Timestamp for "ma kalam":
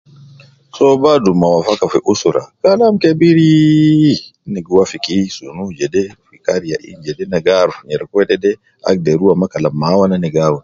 9.41-9.73